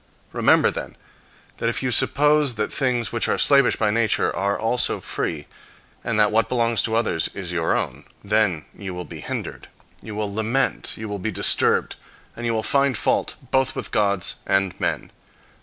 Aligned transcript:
Remember, 0.33 0.71
then, 0.71 0.95
that 1.57 1.69
if 1.69 1.83
you 1.83 1.91
suppose 1.91 2.55
that 2.55 2.73
things 2.73 3.11
which 3.11 3.27
are 3.27 3.37
slavish 3.37 3.75
by 3.75 3.91
nature 3.91 4.35
are 4.35 4.57
also 4.57 4.99
free, 4.99 5.45
and 6.03 6.19
that 6.19 6.31
what 6.31 6.49
belongs 6.49 6.81
to 6.81 6.95
others 6.95 7.29
is 7.35 7.51
your 7.51 7.77
own, 7.77 8.05
then 8.23 8.65
you 8.75 8.95
will 8.95 9.05
be 9.05 9.19
hindered. 9.19 9.67
You 10.01 10.15
will 10.15 10.33
lament, 10.33 10.93
you 10.97 11.07
will 11.07 11.19
be 11.19 11.29
disturbed, 11.29 11.97
and 12.35 12.47
you 12.47 12.53
will 12.55 12.63
find 12.63 12.97
fault 12.97 13.35
both 13.51 13.75
with 13.75 13.91
gods 13.91 14.37
and 14.47 14.73
men. 14.79 15.11